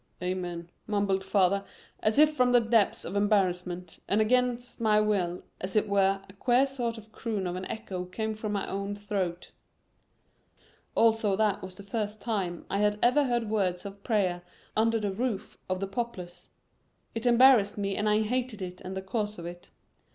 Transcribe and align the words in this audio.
"Amen," 0.19 0.71
mumbled 0.87 1.23
father 1.23 1.63
as 1.99 2.17
if 2.17 2.33
from 2.33 2.51
the 2.53 2.59
depths 2.59 3.05
of 3.05 3.15
embarrassment, 3.15 3.99
and 4.07 4.19
against 4.19 4.81
my 4.81 4.99
will, 4.99 5.43
as 5.59 5.75
it 5.75 5.87
were, 5.87 6.23
a 6.27 6.33
queer 6.33 6.65
sort 6.65 6.97
of 6.97 7.05
a 7.05 7.09
croon 7.11 7.45
of 7.45 7.55
an 7.55 7.65
echo 7.69 8.05
came 8.05 8.33
from 8.33 8.51
my 8.53 8.65
own 8.67 8.95
throat. 8.95 9.51
Also 10.95 11.35
that 11.35 11.61
was 11.61 11.75
the 11.75 11.83
first 11.83 12.19
time 12.19 12.65
I 12.67 12.79
had 12.79 12.97
ever 13.03 13.25
heard 13.25 13.47
words 13.47 13.85
of 13.85 14.03
prayer 14.03 14.41
under 14.75 14.99
the 14.99 15.11
roof 15.11 15.59
of 15.69 15.79
the 15.79 15.87
Poplars. 15.87 16.49
It 17.13 17.27
embarrassed 17.27 17.77
me 17.77 17.95
and 17.95 18.09
I 18.09 18.23
hated 18.23 18.63
it 18.63 18.81
and 18.81 18.97
the 18.97 19.03
cause 19.03 19.37
of 19.37 19.45
it. 19.45 19.69